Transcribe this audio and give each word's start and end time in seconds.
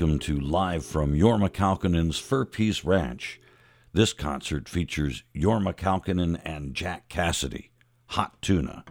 Welcome 0.00 0.18
to 0.20 0.40
Live 0.40 0.86
from 0.86 1.12
Jorma 1.12 1.50
Kaukonen's 1.50 2.18
Fur 2.18 2.46
Peace 2.46 2.86
Ranch. 2.86 3.38
This 3.92 4.14
concert 4.14 4.66
features 4.66 5.24
Jorma 5.36 5.76
Kaukonen 5.76 6.40
and 6.42 6.72
Jack 6.74 7.10
Casady. 7.10 7.68
Hot 8.06 8.40
Tuna. 8.40 8.82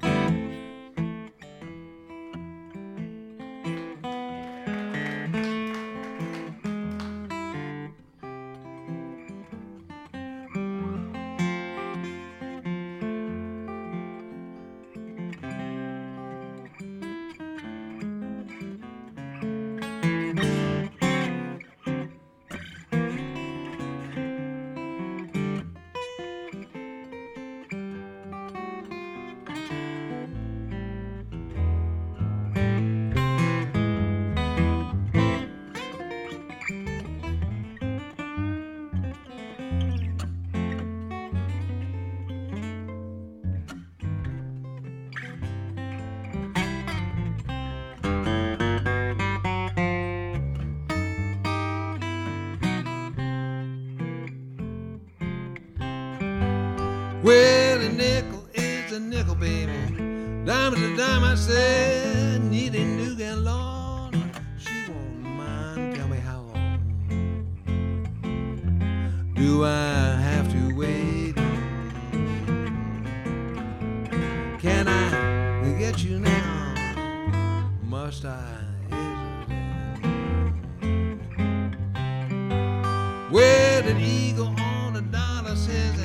Did 83.89 84.01
eagle 84.01 84.53
on 84.59 84.95
a 84.97 85.01
dollar 85.01 85.55
says 85.55 85.97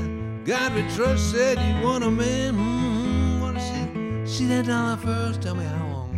God 0.46 0.74
we 0.74 0.80
trust 0.94 1.32
said 1.32 1.58
you 1.58 1.84
want 1.86 2.02
a 2.02 2.10
man? 2.10 2.54
Mm, 2.54 3.40
wanna 3.42 3.60
see 3.60 4.26
see 4.26 4.46
that 4.46 4.64
dollar 4.64 4.96
first? 4.96 5.42
Tell 5.42 5.54
me 5.54 5.64
how 5.64 5.86
long 5.88 6.10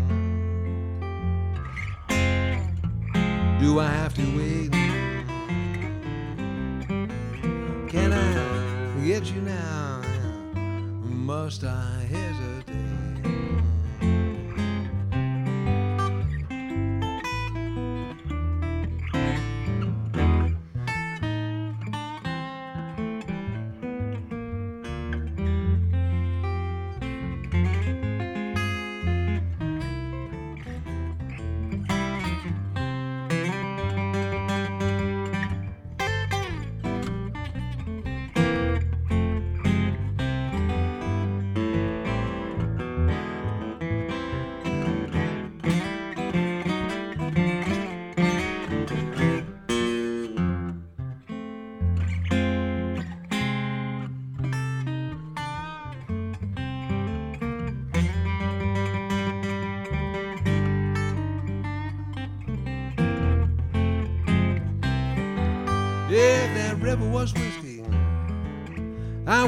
do 3.58 3.80
I 3.80 3.88
have 3.88 4.14
to 4.14 4.22
wait? 4.36 4.70
Can 7.88 8.12
I 8.12 9.04
get 9.04 9.32
you 9.32 9.40
now? 9.40 10.02
Must 11.02 11.64
I 11.64 12.06
hesitate? 12.08 12.35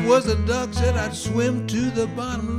Was 0.07 0.27
a 0.27 0.37
duck, 0.47 0.73
said 0.73 0.97
I'd 0.97 1.15
swim 1.15 1.67
to 1.69 1.91
the 1.91 2.07
bottom, 2.09 2.58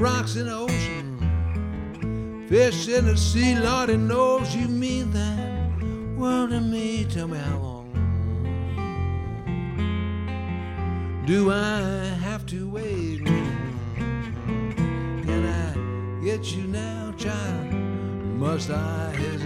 rocks 0.00 0.36
in 0.36 0.46
the 0.46 0.54
ocean, 0.54 1.18
fish 2.48 2.88
in 2.88 3.04
the 3.04 3.16
sea, 3.16 3.54
Lord, 3.54 3.90
knows 3.90 4.56
you 4.56 4.66
mean 4.66 5.10
that 5.12 5.70
world 6.16 6.50
to 6.50 6.60
me. 6.60 7.04
Tell 7.04 7.28
me 7.28 7.36
how 7.36 7.58
long 7.58 7.92
do 11.26 11.52
I 11.52 11.80
have 12.22 12.46
to 12.46 12.70
wait? 12.70 13.26
Can 15.26 15.46
I 15.46 16.24
get 16.24 16.56
you 16.56 16.62
now, 16.62 17.12
child? 17.18 17.70
Must 18.38 18.70
I 18.70 19.10
hesitate? 19.10 19.39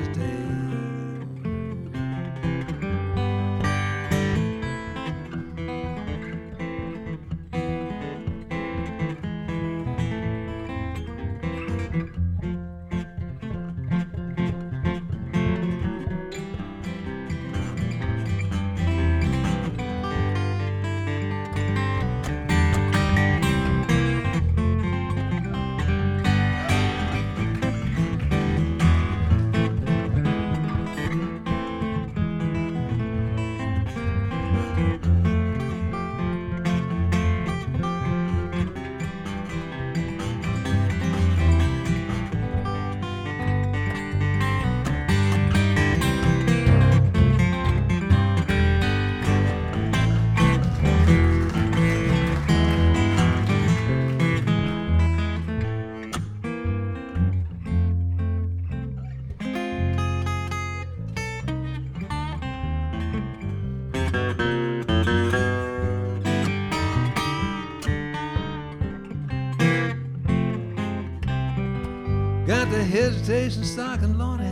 Hesitation 73.24 73.64
stocking, 73.64 74.18
Lordy. 74.18 74.44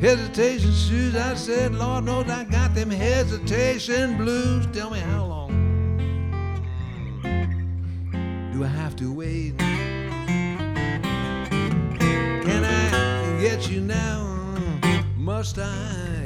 Hesitation 0.00 0.72
shoes. 0.72 1.14
I 1.14 1.34
said, 1.36 1.72
Lord 1.72 2.06
knows 2.06 2.28
I 2.28 2.42
got 2.42 2.74
them 2.74 2.90
hesitation 2.90 4.16
blues. 4.16 4.66
Tell 4.72 4.90
me 4.90 4.98
how 4.98 5.26
long 5.26 5.50
do 8.52 8.64
I 8.64 8.66
have 8.66 8.96
to 8.96 9.12
wait? 9.12 9.56
Can 12.38 12.64
I 12.64 13.38
get 13.40 13.70
you 13.70 13.80
now? 13.80 14.26
Must 15.16 15.58
I 15.60 15.72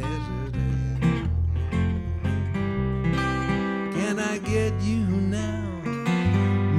hesitate? 0.00 1.28
Can 3.94 4.18
I 4.18 4.38
get 4.38 4.72
you 4.80 5.00
now? 5.00 5.60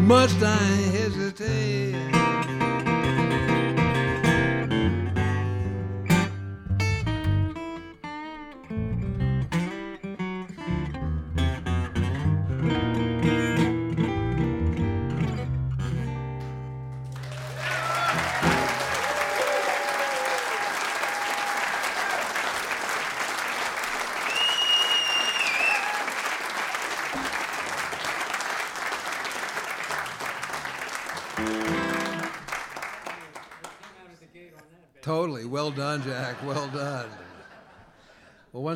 Must 0.08 0.42
I 0.42 0.75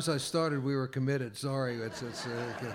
once 0.00 0.08
I 0.08 0.16
started, 0.16 0.64
we 0.64 0.74
were 0.74 0.86
committed. 0.86 1.36
Sorry. 1.36 1.76
It's, 1.76 2.00
it's, 2.00 2.26
uh, 2.26 2.30
okay. 2.56 2.72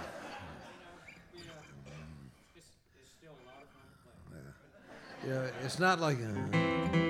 yeah, 5.27 5.47
it's 5.63 5.79
not 5.79 5.99
like. 5.99 6.19
Uh, 6.21 7.04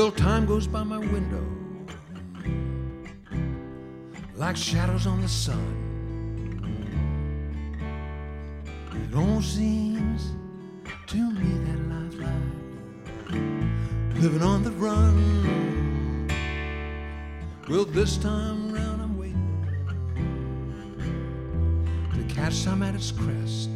Well, 0.00 0.10
time 0.10 0.46
goes 0.46 0.66
by 0.66 0.82
my 0.82 0.96
window 0.96 1.44
like 4.34 4.56
shadows 4.56 5.06
on 5.06 5.20
the 5.20 5.28
sun. 5.28 5.76
It 8.94 9.14
all 9.14 9.42
seems 9.42 10.32
to 11.08 11.18
me 11.18 11.52
that 11.66 11.78
life's 11.90 12.16
like 12.16 12.32
living 14.22 14.40
on 14.40 14.64
the 14.64 14.70
run. 14.70 16.26
Well, 17.68 17.84
this 17.84 18.16
time 18.16 18.72
round 18.72 19.02
I'm 19.02 19.18
waiting 19.18 19.62
to 22.14 22.24
catch 22.34 22.54
some 22.54 22.82
at 22.82 22.94
its 22.94 23.12
crest. 23.12 23.69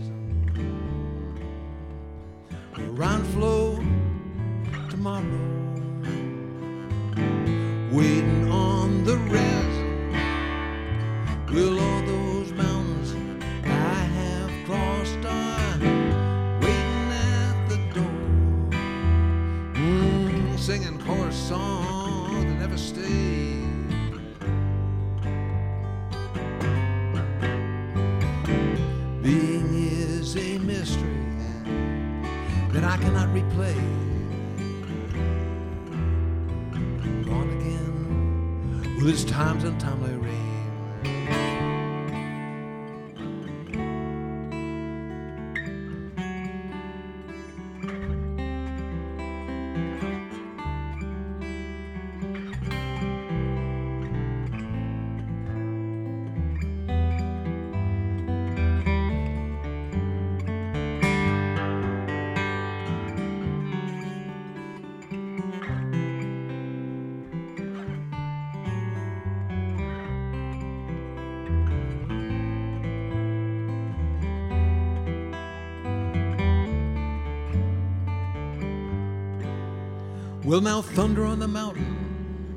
Will 80.55 80.61
now 80.61 80.83
thunder 80.83 81.25
on 81.25 81.41
the 81.41 81.49
mountain, 81.49 82.57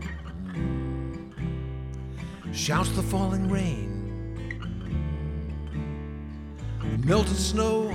shouts 2.53 2.91
the 2.91 3.01
falling 3.01 3.49
rain, 3.49 4.37
the 6.79 7.07
melted 7.07 7.35
snow 7.35 7.89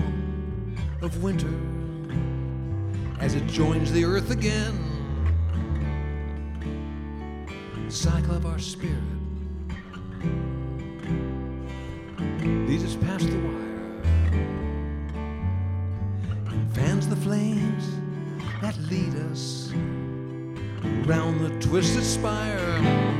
of 1.02 1.22
winter 1.22 1.54
as 3.20 3.36
it 3.36 3.46
joins 3.46 3.92
the 3.92 4.04
earth 4.04 4.32
again. 4.32 4.76
The 7.86 7.92
cycle 7.92 8.34
of 8.34 8.44
our 8.44 8.58
spirit. 8.58 8.98
Leads 12.66 12.82
us 12.82 12.96
past 12.96 13.30
the 13.30 13.38
wire 13.38 13.51
round 21.06 21.40
the 21.40 21.50
twisted 21.66 22.04
spire. 22.04 23.11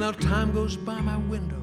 now 0.00 0.12
time 0.12 0.50
goes 0.50 0.76
by 0.76 0.98
my 0.98 1.18
window 1.18 1.59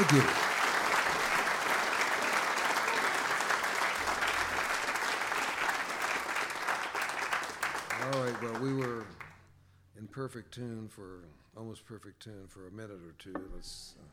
All 0.00 0.06
right, 8.24 8.42
well, 8.42 8.58
we 8.62 8.72
were 8.72 9.04
in 9.98 10.06
perfect 10.06 10.54
tune 10.54 10.88
for, 10.88 11.24
almost 11.54 11.84
perfect 11.84 12.22
tune 12.22 12.46
for 12.48 12.66
a 12.68 12.70
minute 12.70 12.92
or 12.92 13.12
two. 13.18 13.34
Let's. 13.54 13.96
Uh, 14.00 14.09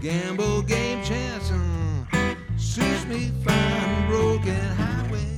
Gamble, 0.00 0.62
game, 0.62 1.02
chance, 1.02 1.50
uh, 1.50 2.34
suits 2.58 3.06
me 3.06 3.32
fine, 3.42 4.06
broken 4.08 4.54
highway. 4.76 5.35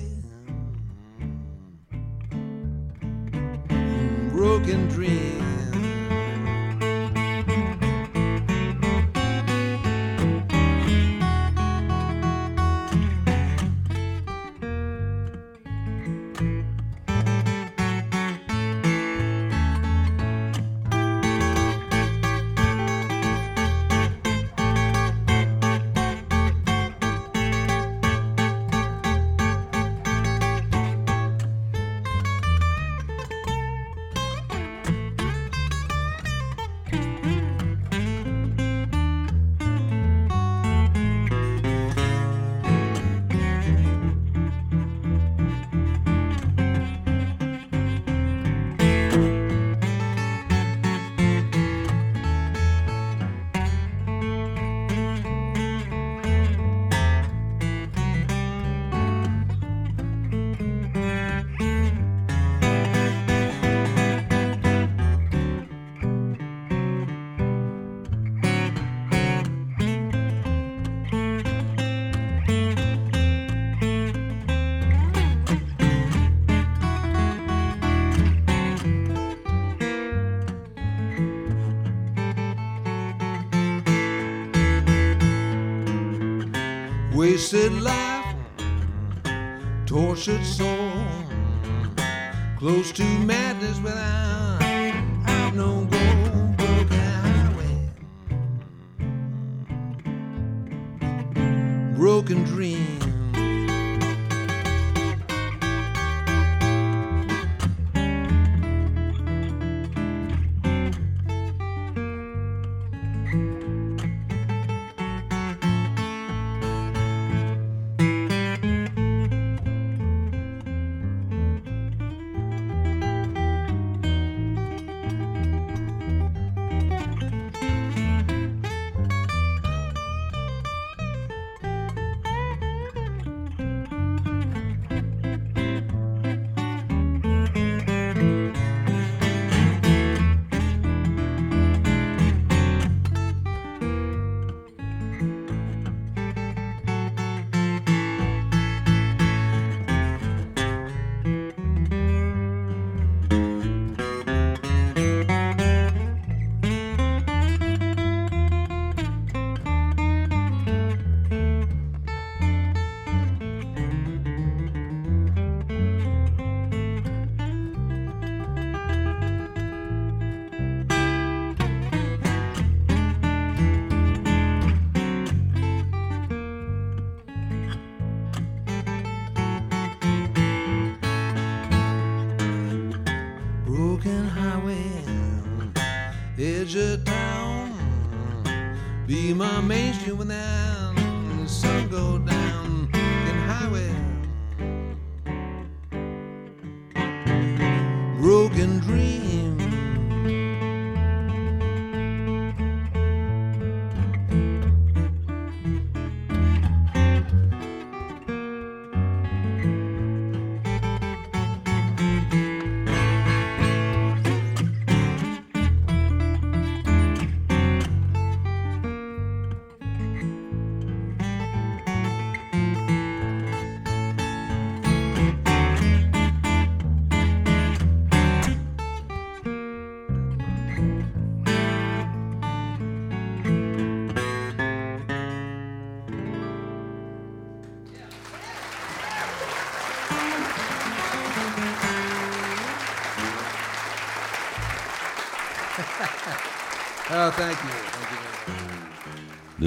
with 93.69 93.83
without. 93.83 94.18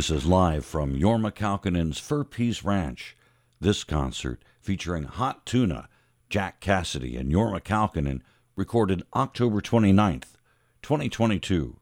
This 0.02 0.10
is 0.10 0.26
live 0.26 0.66
from 0.66 0.98
Jorma 0.98 1.32
Kaukonen's 1.32 2.00
Fur 2.00 2.24
Peace 2.24 2.64
Ranch. 2.64 3.16
This 3.60 3.84
concert, 3.84 4.44
featuring 4.60 5.04
Hot 5.04 5.46
Tuna, 5.46 5.90
Jack 6.28 6.60
Casady, 6.60 7.20
and 7.20 7.32
Jorma 7.32 7.62
Kaukonen, 7.62 8.22
recorded 8.56 9.04
October 9.14 9.62
29th, 9.62 10.34
2022. 10.82 11.78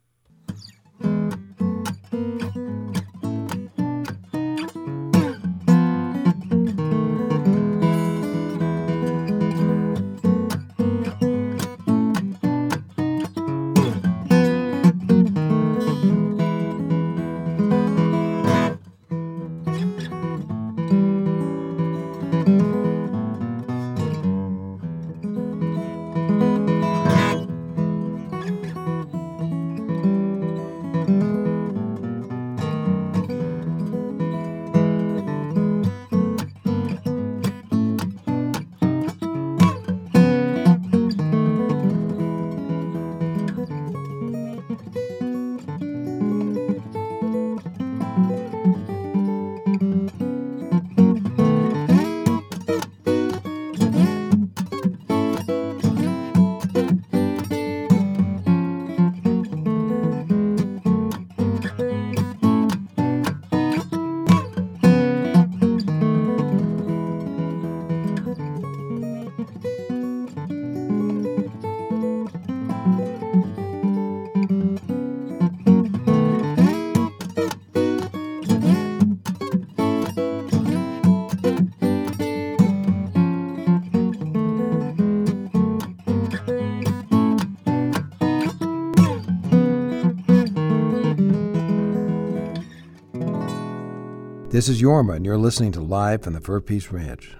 This 94.60 94.68
is 94.68 94.82
Jorma, 94.82 95.16
and 95.16 95.26
you're 95.26 95.38
listening 95.38 95.72
to 95.72 95.80
Live 95.80 96.24
from 96.24 96.34
the 96.34 96.42
Fur 96.42 96.60
Peace 96.60 96.92
Ranch. 96.92 97.34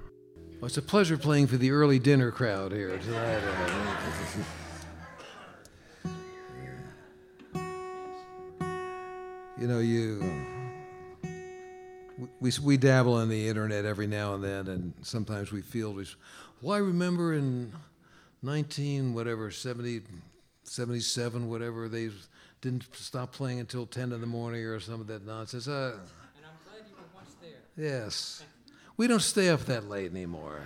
Well, 0.62 0.68
it's 0.68 0.78
a 0.78 0.82
pleasure 0.82 1.18
playing 1.18 1.48
for 1.48 1.58
the 1.58 1.70
early 1.70 2.00
dinner 2.00 2.32
crowd 2.32 2.72
here 2.72 2.98
tonight. 2.98 3.42
you 9.60 9.68
know, 9.68 9.80
you 9.80 10.24
we, 12.40 12.54
we 12.64 12.78
dabble 12.78 13.20
in 13.20 13.28
the 13.28 13.50
internet 13.50 13.84
every 13.84 14.08
now 14.08 14.34
and 14.36 14.42
then, 14.42 14.70
and 14.70 14.94
sometimes 15.02 15.52
we 15.52 15.60
feel 15.62 15.92
we. 15.92 16.06
Well, 16.62 16.78
I 16.78 16.80
remember 16.80 17.34
in 17.34 17.74
19 18.44 19.14
whatever 19.14 19.52
70, 19.52 20.04
77 20.64 21.50
whatever 21.50 21.90
they 21.90 22.12
didn't 22.62 22.86
stop 22.96 23.34
playing 23.34 23.60
until 23.60 23.86
10 23.86 24.14
in 24.14 24.22
the 24.22 24.28
morning 24.28 24.64
or 24.64 24.80
some 24.80 25.02
of 25.02 25.08
that 25.08 25.26
nonsense. 25.26 25.68
Uh, 25.68 25.98
And 26.38 26.46
I'm 26.46 26.52
glad 26.66 26.88
you 26.90 26.96
were 26.96 27.04
once 27.14 27.36
there. 27.42 27.52
Yes. 27.80 28.44
We 28.98 29.08
don't 29.08 29.22
stay 29.22 29.48
up 29.48 29.62
that 29.66 29.88
late 29.88 30.12
anymore. 30.12 30.64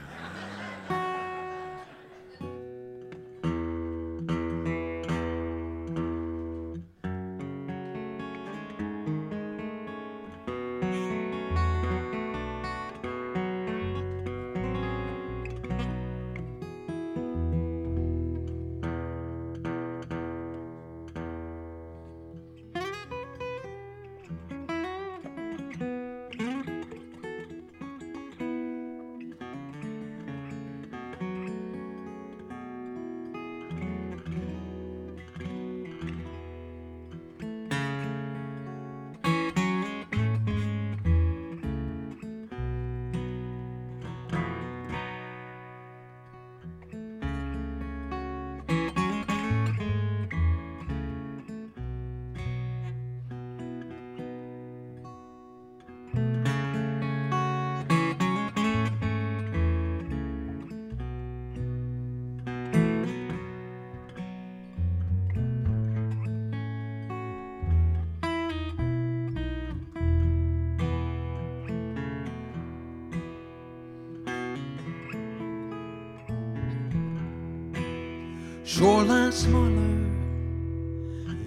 Shoreline 78.74 79.32
smaller 79.32 80.10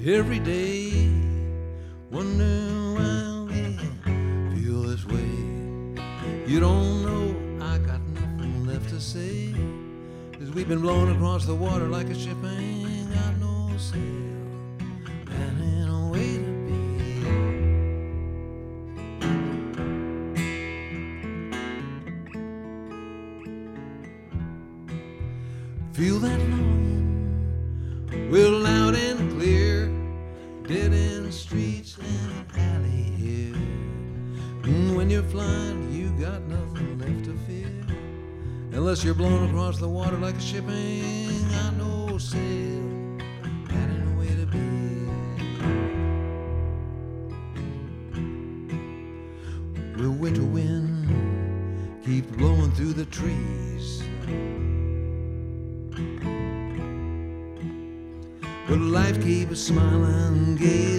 every 0.06 0.38
day. 0.38 1.10
Wonder 2.08 2.94
why 2.94 3.52
we 3.52 4.62
feel 4.62 4.82
this 4.82 5.04
way. 5.06 5.28
You 6.46 6.60
don't 6.60 7.02
know 7.02 7.64
I 7.66 7.78
got 7.78 8.00
nothing 8.10 8.64
left 8.68 8.90
to 8.90 9.00
say. 9.00 9.52
Cause 10.38 10.52
we've 10.52 10.68
been 10.68 10.82
blown 10.82 11.16
across 11.16 11.46
the 11.46 11.54
water 11.56 11.88
like 11.88 12.06
a 12.10 12.14
ship 12.14 12.36
ain't 12.44 13.12
got 13.12 13.36
no 13.40 13.76
sail. 13.76 14.25
Shipping, 40.40 41.44
I 41.52 41.70
know 41.78 42.18
sail. 42.18 42.82
That 43.68 43.88
ain't 43.90 44.04
the 44.04 44.12
way 44.18 44.28
to 44.34 44.46
be. 44.46 44.68
The 50.02 50.10
winter 50.10 50.44
wind 50.44 51.08
keeps 52.04 52.30
blowing 52.36 52.70
through 52.72 52.92
the 52.92 53.06
trees. 53.06 54.02
But 58.68 58.78
life 58.78 59.22
keeps 59.22 59.60
smiling 59.60 60.56
gaily 60.56 60.95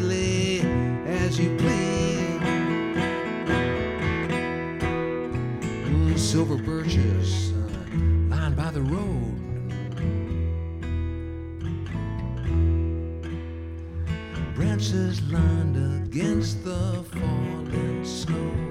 Against 15.57 16.63
the 16.63 17.03
falling 17.11 18.03
snow. 18.03 18.66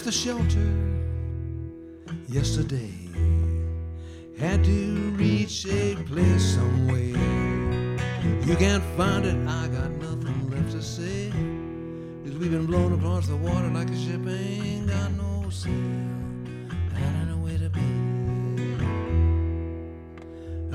Left 0.00 0.06
the 0.06 0.12
shelter 0.12 0.72
yesterday. 2.26 2.94
Had 4.38 4.64
to 4.64 5.10
reach 5.18 5.66
a 5.66 5.94
place 6.06 6.54
somewhere. 6.54 7.18
You 8.46 8.56
can't 8.56 8.82
find 8.96 9.26
it, 9.26 9.36
I 9.46 9.68
got 9.68 9.90
nothing 10.00 10.50
left 10.50 10.72
to 10.72 10.80
say. 10.80 11.30
Cause 12.24 12.34
we've 12.38 12.50
been 12.50 12.64
blown 12.64 12.94
across 12.94 13.26
the 13.26 13.36
water 13.36 13.68
like 13.68 13.90
a 13.90 13.98
ship 13.98 14.26
ain't 14.26 14.86
got 14.86 15.12
no 15.12 15.50
sail. 15.50 15.70
That 16.94 17.02
ain't 17.20 17.32
a 17.32 17.36
way 17.36 17.58
to 17.58 17.68
be. 17.68 17.80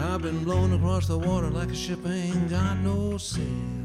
I've 0.03 0.21
been 0.21 0.43
blown 0.43 0.71
across 0.73 1.07
the 1.07 1.17
water 1.17 1.49
like 1.49 1.71
a 1.71 1.75
ship 1.75 2.05
ain't 2.05 2.51
got 2.51 2.77
no 2.77 3.17
sail. 3.17 3.84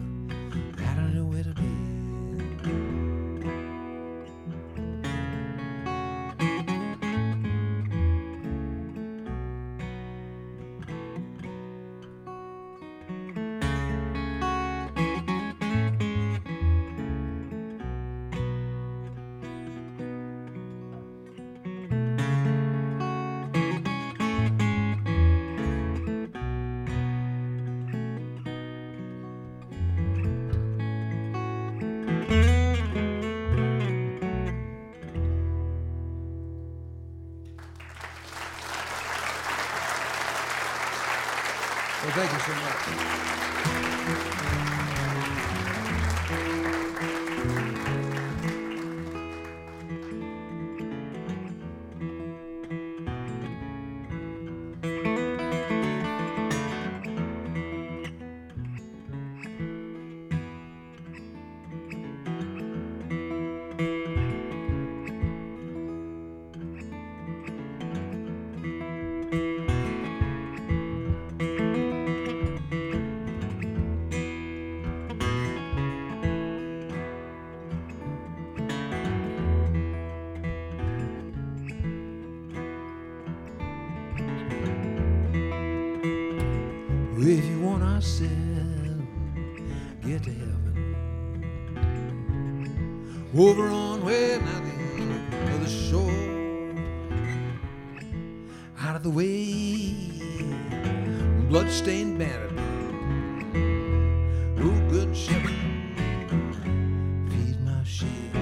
Sheep. 108.00 108.34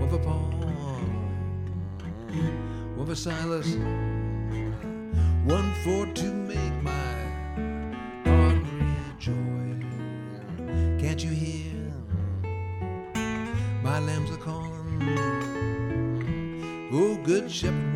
One 0.00 0.08
for 0.08 0.18
Paul, 0.18 0.50
one 2.96 3.06
for 3.06 3.14
Silas, 3.14 3.76
one 5.44 5.74
for 5.84 6.06
to 6.06 6.32
make 6.32 6.82
my 6.82 7.16
heart 8.24 8.62
rejoice. 8.80 9.84
Can't 11.02 11.22
you 11.22 11.30
hear? 11.30 11.92
My 13.82 13.98
lambs 13.98 14.30
are 14.30 14.38
calling. 14.38 14.72
Oh, 16.92 17.16
good 17.24 17.50
shepherd, 17.50 17.93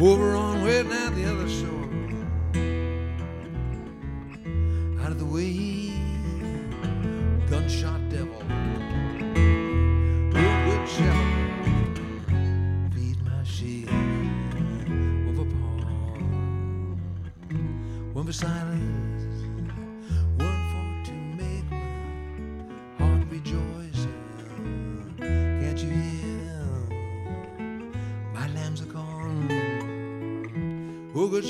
Over 0.00 0.33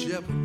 shepherd, 0.04 0.43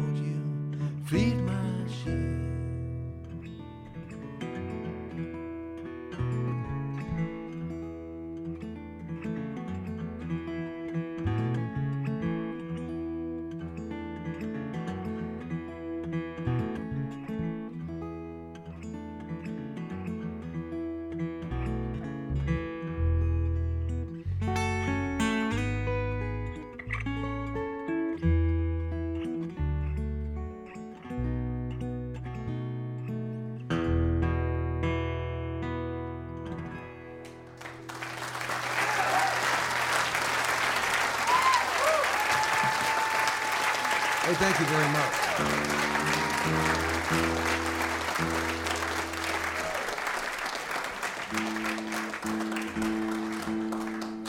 thank 44.40 44.58
you 44.58 44.66
very 44.68 44.90
much. 44.94 45.14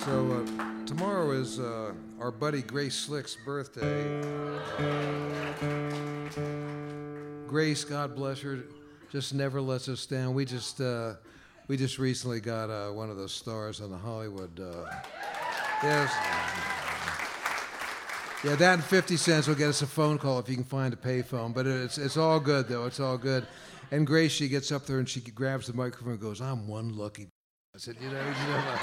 So 0.05 0.33
uh, 0.33 0.87
tomorrow 0.87 1.31
is 1.31 1.61
uh, 1.61 1.93
our 2.21 2.33
buddy 2.33 2.63
Grace 2.63 2.97
Slick's 2.97 3.37
birthday. 3.45 4.21
Grace, 7.47 7.85
God 7.85 8.17
bless 8.17 8.41
her, 8.41 8.65
just 9.13 9.33
never 9.33 9.61
lets 9.61 9.89
us 9.89 10.07
down. 10.07 10.35
We 10.35 10.45
just 10.45 10.81
uh, 10.81 11.15
we 11.69 11.77
just 11.77 12.01
recently 12.01 12.41
got 12.41 12.69
uh, 12.69 12.91
one 12.91 13.11
of 13.11 13.17
those 13.17 13.33
stars 13.33 13.81
on 13.81 13.93
the 13.93 13.99
Hollywood. 13.99 14.59
Uh, 14.59 14.91
yes. 15.85 16.80
Yeah, 18.43 18.55
that 18.55 18.75
and 18.75 18.85
50 18.85 19.19
cents 19.19 19.47
will 19.47 19.55
get 19.55 19.69
us 19.69 19.83
a 19.83 19.87
phone 19.87 20.17
call 20.17 20.39
if 20.39 20.49
you 20.49 20.55
can 20.55 20.65
find 20.65 20.95
a 20.95 20.97
payphone. 20.97 21.53
But 21.53 21.67
it's, 21.67 21.99
it's 21.99 22.17
all 22.17 22.41
good, 22.41 22.69
though. 22.69 22.87
It's 22.87 22.99
all 22.99 23.19
good. 23.19 23.47
And 23.91 24.07
Grace, 24.07 24.33
she 24.33 24.49
gets 24.49 24.73
up 24.73 24.87
there 24.87 24.99
and 24.99 25.07
she 25.07 25.21
grabs 25.21 25.67
the 25.67 25.75
microphone 25.75 26.13
and 26.13 26.21
goes, 26.21 26.41
I'm 26.41 26.67
one 26.67 26.97
lucky. 26.97 27.29
I 27.75 27.79
said, 27.79 27.97
you 28.01 28.09
know, 28.09 28.19
you 28.19 28.49
know 28.49 28.79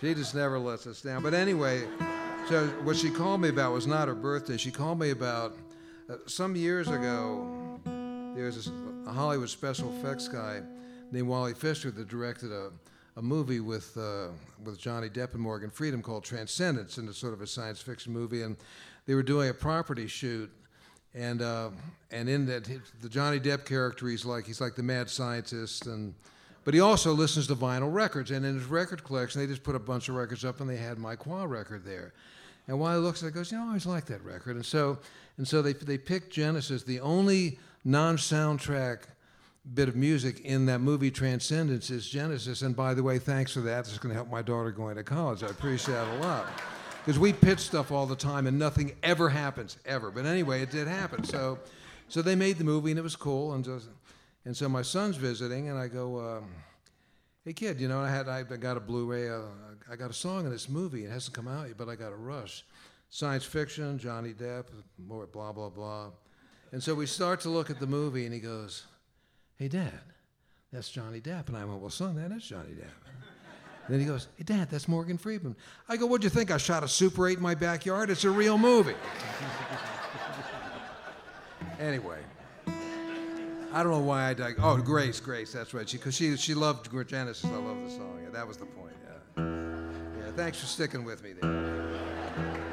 she 0.00 0.14
just 0.14 0.34
never 0.34 0.60
lets 0.60 0.86
us 0.86 1.02
down. 1.02 1.24
But 1.24 1.34
anyway, 1.34 1.88
so 2.48 2.68
what 2.84 2.96
she 2.96 3.10
called 3.10 3.40
me 3.40 3.48
about 3.48 3.72
was 3.72 3.84
not 3.86 4.06
her 4.06 4.14
birthday. 4.14 4.56
She 4.56 4.70
called 4.70 5.00
me 5.00 5.10
about 5.10 5.56
uh, 6.08 6.16
some 6.26 6.54
years 6.54 6.86
ago. 6.86 7.80
There 8.36 8.44
was 8.44 8.70
a 9.06 9.12
Hollywood 9.12 9.50
special 9.50 9.92
effects 9.96 10.28
guy 10.28 10.62
named 11.10 11.26
Wally 11.26 11.54
Pfister 11.54 11.90
that 11.90 12.06
directed 12.06 12.52
a, 12.52 12.70
a 13.16 13.22
movie 13.22 13.60
with 13.60 13.96
uh, 13.96 14.28
with 14.64 14.78
Johnny 14.78 15.08
Depp 15.08 15.32
and 15.32 15.42
Morgan 15.42 15.70
Freeman 15.70 16.02
called 16.02 16.24
Transcendence, 16.24 16.98
and 16.98 17.08
it's 17.08 17.18
sort 17.18 17.32
of 17.32 17.40
a 17.40 17.46
science 17.46 17.80
fiction 17.80 18.12
movie. 18.12 18.42
And 18.42 18.56
they 19.06 19.14
were 19.14 19.22
doing 19.22 19.48
a 19.48 19.54
property 19.54 20.06
shoot, 20.06 20.50
and 21.14 21.42
uh, 21.42 21.70
and 22.10 22.28
in 22.28 22.46
that 22.46 22.68
the 23.00 23.08
Johnny 23.08 23.40
Depp 23.40 23.64
character, 23.64 24.08
he's 24.08 24.24
like 24.24 24.46
he's 24.46 24.60
like 24.60 24.74
the 24.74 24.82
mad 24.82 25.10
scientist, 25.10 25.86
and 25.86 26.14
but 26.64 26.74
he 26.74 26.80
also 26.80 27.12
listens 27.12 27.46
to 27.48 27.54
vinyl 27.54 27.92
records. 27.92 28.30
And 28.30 28.44
in 28.44 28.54
his 28.54 28.66
record 28.66 29.02
collection, 29.02 29.40
they 29.40 29.46
just 29.46 29.62
put 29.62 29.74
a 29.74 29.80
bunch 29.80 30.08
of 30.08 30.14
records 30.14 30.44
up, 30.44 30.60
and 30.60 30.68
they 30.68 30.76
had 30.76 30.98
my 30.98 31.16
Quah 31.16 31.46
record 31.46 31.84
there. 31.84 32.12
And 32.68 32.78
Wally 32.78 33.00
looks 33.00 33.22
at 33.22 33.30
it, 33.30 33.32
goes, 33.32 33.50
you 33.50 33.58
know, 33.58 33.64
I 33.64 33.68
always 33.68 33.86
liked 33.86 34.06
that 34.08 34.22
record. 34.24 34.54
And 34.56 34.64
so 34.64 34.98
and 35.38 35.48
so 35.48 35.62
they 35.62 35.72
they 35.72 35.98
picked 35.98 36.32
Genesis, 36.32 36.84
the 36.84 37.00
only 37.00 37.58
non-soundtrack 37.84 38.98
bit 39.74 39.88
of 39.88 39.96
music 39.96 40.40
in 40.40 40.66
that 40.66 40.80
movie 40.80 41.10
Transcendence 41.10 41.90
is 41.90 42.08
Genesis. 42.08 42.62
And 42.62 42.74
by 42.74 42.94
the 42.94 43.02
way, 43.02 43.18
thanks 43.18 43.52
for 43.52 43.60
that. 43.60 43.86
Is 43.86 43.98
going 43.98 44.10
to 44.10 44.16
help 44.16 44.30
my 44.30 44.42
daughter 44.42 44.70
going 44.70 44.96
to 44.96 45.04
college. 45.04 45.42
I 45.42 45.48
appreciate 45.48 45.94
that 45.94 46.08
a 46.08 46.20
lot. 46.20 46.46
Because 47.04 47.18
we 47.18 47.32
pitch 47.32 47.60
stuff 47.60 47.90
all 47.90 48.06
the 48.06 48.16
time 48.16 48.46
and 48.46 48.58
nothing 48.58 48.94
ever 49.02 49.28
happens, 49.28 49.78
ever. 49.86 50.10
But 50.10 50.26
anyway, 50.26 50.62
it 50.62 50.70
did 50.70 50.86
happen. 50.86 51.24
So, 51.24 51.58
so 52.08 52.20
they 52.20 52.34
made 52.34 52.58
the 52.58 52.64
movie 52.64 52.90
and 52.90 52.98
it 52.98 53.02
was 53.02 53.16
cool. 53.16 53.54
And, 53.54 53.64
just, 53.64 53.88
and 54.44 54.56
so 54.56 54.68
my 54.68 54.82
son's 54.82 55.16
visiting 55.16 55.68
and 55.68 55.78
I 55.78 55.88
go, 55.88 56.20
um, 56.20 56.50
hey 57.44 57.54
kid, 57.54 57.80
you 57.80 57.88
know, 57.88 58.00
I 58.00 58.10
had 58.10 58.28
I 58.28 58.42
got 58.42 58.76
a 58.76 58.80
Blu-ray. 58.80 59.30
Uh, 59.30 59.40
I 59.90 59.96
got 59.96 60.10
a 60.10 60.14
song 60.14 60.44
in 60.44 60.50
this 60.50 60.68
movie. 60.68 61.04
It 61.04 61.10
hasn't 61.10 61.34
come 61.34 61.48
out 61.48 61.68
yet, 61.68 61.76
but 61.76 61.88
I 61.88 61.96
got 61.96 62.12
a 62.12 62.16
rush. 62.16 62.64
Science 63.08 63.44
fiction, 63.44 63.98
Johnny 63.98 64.32
Depp, 64.32 64.66
blah 64.98 65.52
blah 65.52 65.68
blah. 65.68 66.10
And 66.72 66.82
so 66.82 66.94
we 66.94 67.06
start 67.06 67.40
to 67.40 67.48
look 67.48 67.70
at 67.70 67.80
the 67.80 67.86
movie, 67.86 68.24
and 68.24 68.32
he 68.32 68.38
goes, 68.38 68.84
"Hey, 69.60 69.68
Dad, 69.68 70.00
that's 70.72 70.90
Johnny 70.90 71.20
Depp." 71.20 71.48
And 71.48 71.56
I 71.56 71.64
went, 71.64 71.80
"Well, 71.80 71.90
son, 71.90 72.16
that 72.16 72.34
is 72.34 72.42
Johnny 72.42 72.72
Depp." 72.72 72.86
Then 73.88 73.98
he 73.98 74.06
goes, 74.06 74.28
"Hey, 74.36 74.44
Dad, 74.44 74.70
that's 74.70 74.88
Morgan 74.88 75.18
Freeman." 75.18 75.56
I 75.88 75.96
go, 75.96 76.06
"What'd 76.06 76.24
you 76.24 76.30
think? 76.30 76.50
I 76.50 76.56
shot 76.56 76.82
a 76.82 76.88
Super 76.88 77.28
8 77.28 77.38
in 77.38 77.42
my 77.42 77.54
backyard? 77.54 78.10
It's 78.10 78.24
a 78.24 78.30
real 78.30 78.56
movie." 78.56 78.94
anyway. 81.78 82.18
I 83.72 83.84
don't 83.84 83.92
know 83.92 84.00
why 84.00 84.30
I 84.30 84.34
died. 84.34 84.56
Oh, 84.58 84.76
Grace, 84.78 85.20
Grace, 85.20 85.52
that's 85.52 85.72
right. 85.72 85.88
Because 85.90 86.16
she, 86.16 86.36
she, 86.36 86.54
loved 86.54 86.90
Genesis. 87.08 87.44
I 87.44 87.56
love 87.56 87.80
the 87.84 87.90
song. 87.90 88.20
Yeah, 88.24 88.30
that 88.30 88.46
was 88.46 88.56
the 88.56 88.66
point. 88.66 88.94
Yeah. 89.36 89.44
Yeah. 90.18 90.32
Thanks 90.32 90.58
for 90.58 90.66
sticking 90.66 91.04
with 91.04 91.22
me 91.22 91.34
there. 91.34 92.69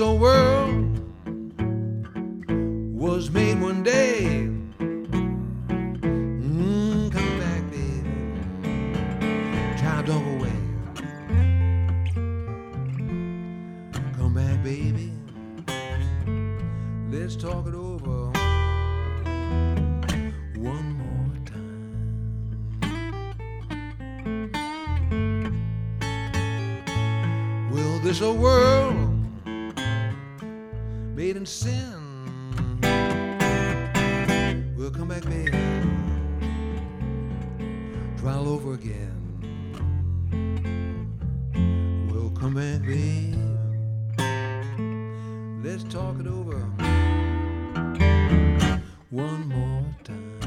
Well, 0.00 0.16
this 0.16 0.37
again. 38.88 39.14
We'll 42.10 42.30
come 42.30 42.54
back, 42.54 42.82
baby. 42.82 43.34
Let's 45.62 45.84
talk 45.84 46.20
it 46.20 46.26
over 46.26 46.56
one 49.10 49.48
more 49.48 49.84
time. 50.04 50.37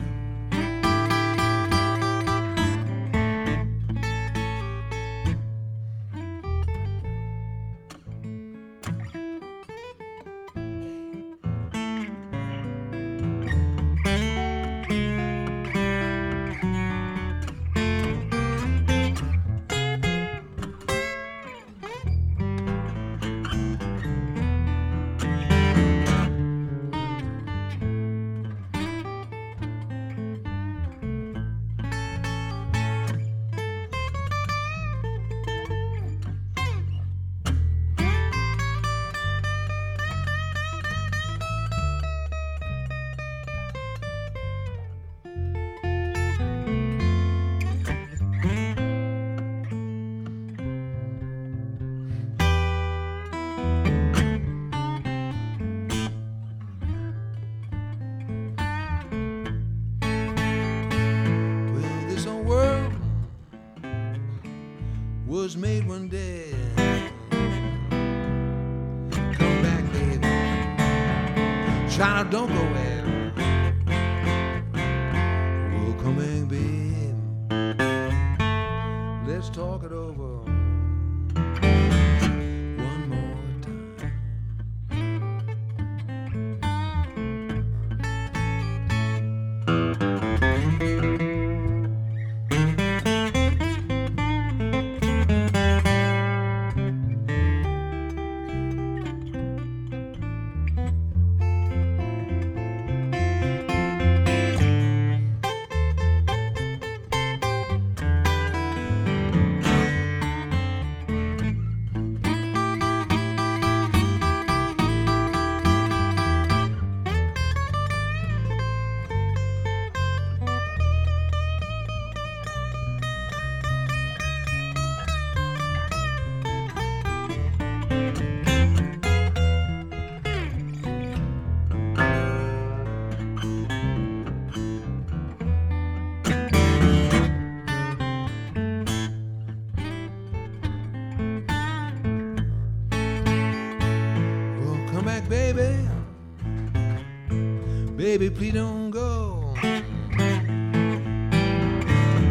Baby, 148.22 148.36
please 148.36 148.53
don't 148.53 148.91
go. 148.91 149.55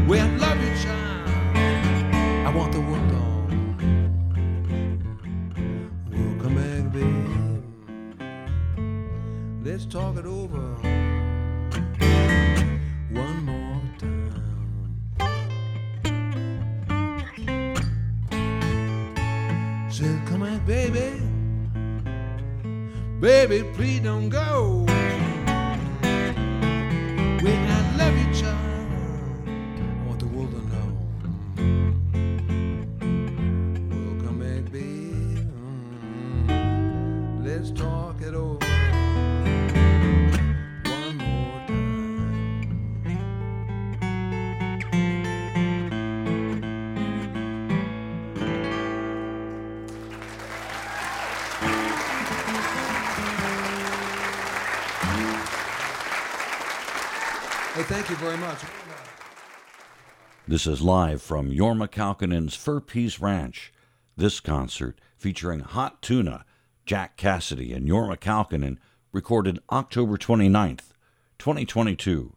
Well, 0.06 0.24
I 0.24 0.36
love 0.36 0.62
you, 0.62 0.72
child. 0.84 1.28
I 2.46 2.52
want 2.54 2.70
the 2.70 2.80
world 2.80 3.12
on. 3.12 3.76
Well, 6.12 6.34
come 6.40 6.54
back, 6.54 6.92
baby. 6.92 7.26
Let's 9.64 9.84
talk 9.84 10.16
it 10.16 10.26
over 10.26 10.60
one 13.10 13.44
more 13.44 13.82
time. 13.98 14.90
Said, 19.90 20.24
come 20.28 20.42
back, 20.42 20.64
baby. 20.64 21.20
Baby, 23.20 23.64
please 23.74 23.98
don't 24.02 24.28
go. 24.28 24.79
Hey, 57.74 57.84
thank 57.84 58.10
you 58.10 58.16
very 58.16 58.36
much. 58.36 58.58
This 60.48 60.66
is 60.66 60.82
live 60.82 61.22
from 61.22 61.52
Jorma 61.52 61.86
Kaukonen's 61.88 62.56
Fur 62.56 62.80
Peace 62.80 63.20
Ranch. 63.20 63.72
This 64.16 64.40
concert, 64.40 65.00
featuring 65.16 65.60
Hot 65.60 66.02
Tuna, 66.02 66.44
Jack 66.84 67.16
Casady, 67.16 67.72
and 67.72 67.86
Yorma 67.86 68.18
Kalkinen, 68.18 68.78
recorded 69.12 69.60
October 69.70 70.16
29th, 70.18 70.90
2022. 71.38 72.34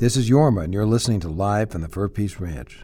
This 0.00 0.16
is 0.16 0.30
Jorma, 0.30 0.64
and 0.64 0.72
you're 0.72 0.86
listening 0.86 1.20
to 1.20 1.28
Live 1.28 1.72
from 1.72 1.82
the 1.82 1.88
Fur 1.88 2.08
Peace 2.08 2.40
Ranch. 2.40 2.78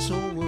this 0.00 0.10
world. 0.10 0.39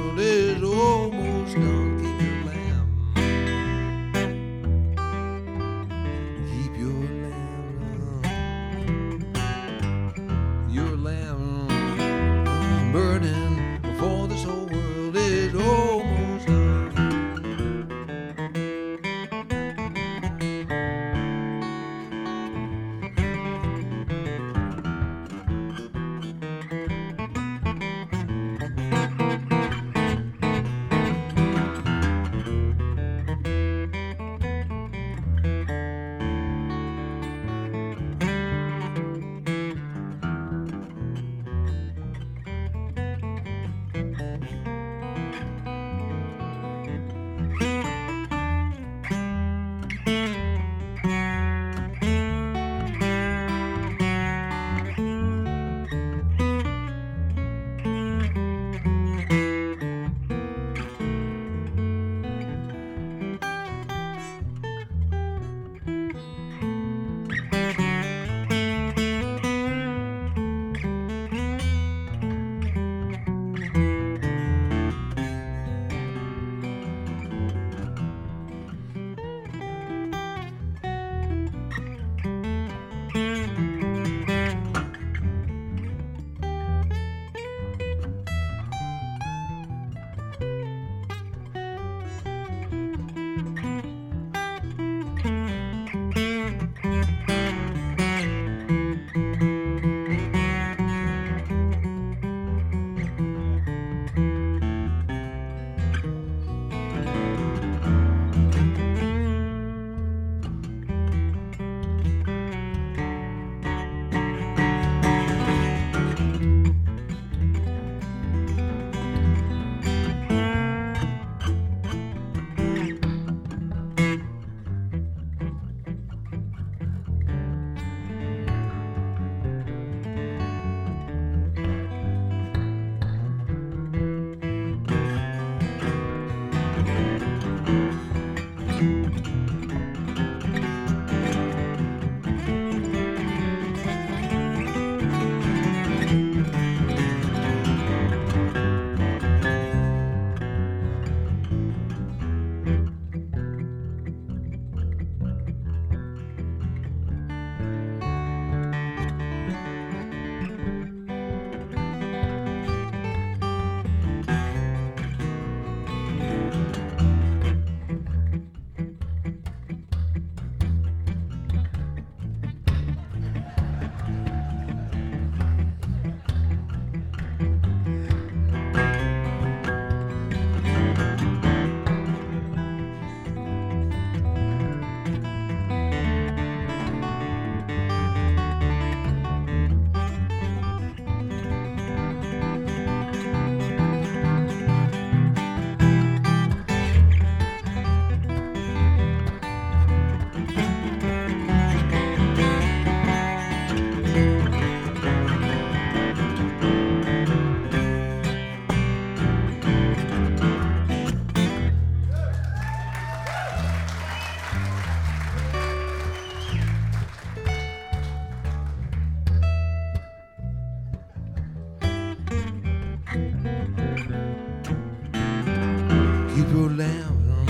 Lamp 226.72 227.48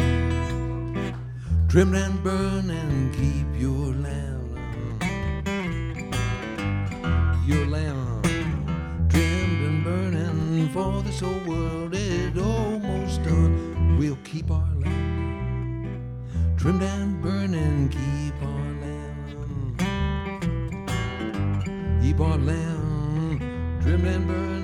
trimmed 1.68 1.94
and 1.94 2.22
burn 2.24 2.70
and 2.70 3.14
keep 3.14 3.46
your 3.60 3.94
lamp 3.94 4.58
your 7.46 7.66
lamp 7.66 8.24
trimmed 9.08 9.62
and 9.68 9.84
burning 9.84 10.68
for 10.70 11.02
this 11.02 11.20
whole 11.20 11.38
world 11.46 11.94
is 11.94 12.36
almost 12.36 13.22
done. 13.22 13.96
We'll 13.98 14.18
keep 14.24 14.50
our 14.50 14.74
lamp 14.76 16.02
trimmed 16.58 16.82
and 16.82 17.22
burning 17.22 17.88
keep 17.88 18.34
our 18.42 18.72
lamp 18.82 19.78
keep 22.02 22.20
our 22.20 22.38
lamp 22.38 23.40
trimmed 23.82 24.06
and 24.06 24.26
burning 24.26 24.61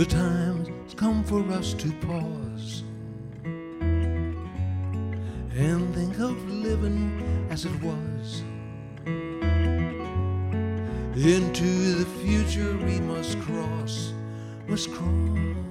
The 0.00 0.06
time's 0.06 0.94
come 0.94 1.22
for 1.22 1.42
us 1.52 1.74
to 1.74 1.92
pause 2.00 2.84
and 5.54 5.94
think 5.94 6.18
of 6.18 6.42
living 6.48 7.46
as 7.50 7.66
it 7.66 7.82
was. 7.82 8.42
Into 11.14 11.96
the 11.96 12.06
future 12.22 12.78
we 12.78 12.98
must 13.00 13.38
cross, 13.40 14.14
must 14.66 14.90
cross, 14.90 15.69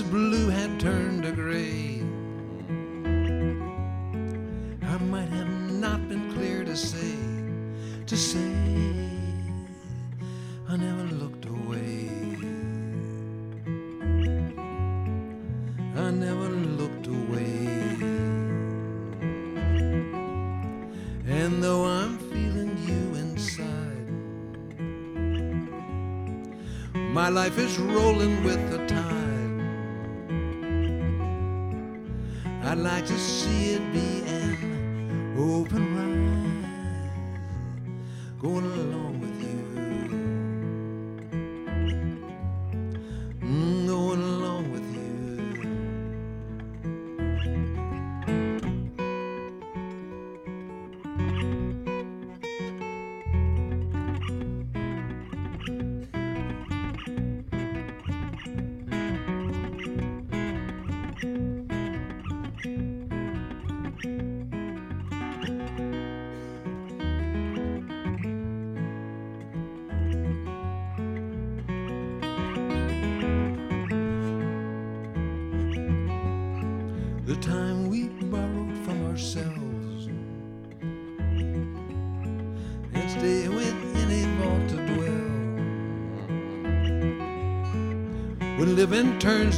of 0.00 0.10
blue 0.10 0.48
had 0.48 0.80
turned 0.80 1.22
to 1.22 1.32
gray. 1.32 2.00
I 4.82 4.96
might 4.96 5.28
have 5.28 5.48
not 5.48 6.08
been 6.08 6.32
clear 6.32 6.64
to 6.64 6.74
say, 6.74 7.14
to 8.06 8.16
say, 8.16 8.54
I 10.66 10.76
never 10.76 11.04
looked 11.14 11.44
away. 11.44 12.08
I 15.94 16.10
never 16.10 16.48
looked 16.48 17.06
away. 17.08 17.66
And 21.26 21.62
though 21.62 21.84
I'm 21.84 22.16
feeling 22.30 22.78
you 22.88 23.14
inside, 23.20 24.08
my 27.12 27.28
life 27.28 27.58
is 27.58 27.78
rolling 27.78 28.42
with 28.42 28.70
the 28.70 28.86
tide. 28.86 29.21
Like 33.02 33.08
to 33.08 33.18
see 33.18 33.74
it 33.74 33.92
be 33.92 34.41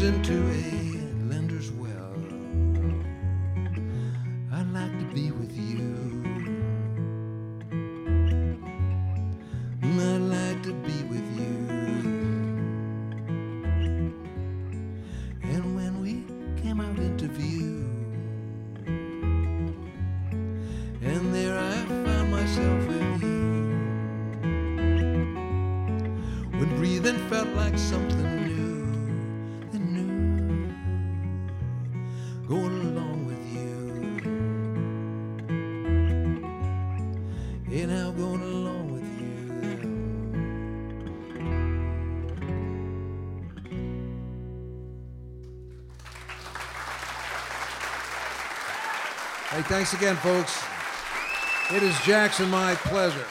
into 0.03 0.51
a 0.51 0.74
thanks 49.65 49.93
again, 49.95 50.17
folks. 50.17 50.63
It 51.71 51.83
is 51.83 51.99
Jackson, 52.01 52.51
my 52.51 52.75
pleasure. 52.75 53.25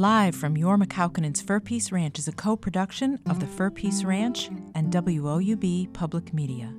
Live 0.00 0.34
from 0.34 0.56
Jorma 0.56 0.86
Kaukonen's 0.86 1.42
Fur 1.42 1.60
Peace 1.60 1.92
Ranch 1.92 2.18
is 2.18 2.26
a 2.26 2.32
co 2.32 2.56
production 2.56 3.18
of 3.28 3.38
the 3.38 3.46
Fur 3.46 3.68
Peace 3.68 4.02
Ranch 4.02 4.48
and 4.74 4.90
WOUB 4.90 5.92
Public 5.92 6.32
Media. 6.32 6.72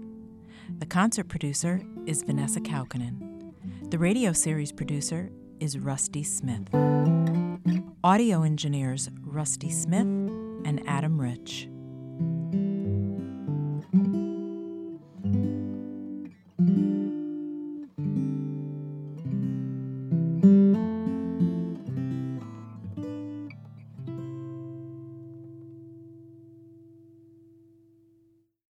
The 0.80 0.88
concert 0.88 1.28
producer 1.28 1.84
is 2.08 2.24
Vanessa 2.24 2.60
Kaukonen. 2.60 3.54
The 3.92 4.00
radio 4.00 4.34
series 4.34 4.72
producer 4.72 5.30
is 5.60 5.78
Rusty 5.78 6.24
Smith. 6.24 6.68
Audio 8.04 8.42
engineers 8.42 9.12
Rusty 9.22 9.70
Smith 9.70 10.08
and 10.66 10.82
Adam 10.88 11.22
Rich. 11.22 11.68